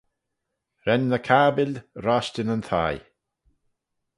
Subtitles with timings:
[0.85, 1.73] Ren ny cabbil
[2.05, 2.99] roshtyn yn thie.